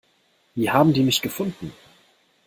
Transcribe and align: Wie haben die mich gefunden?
Wie 0.55 0.71
haben 0.71 0.93
die 0.93 1.03
mich 1.03 1.21
gefunden? 1.21 1.71